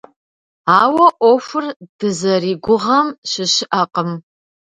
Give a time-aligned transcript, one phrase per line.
[0.79, 1.65] Ауэ ӏуэхур
[1.97, 4.11] дызэригугъэм щыщыӏэкъым.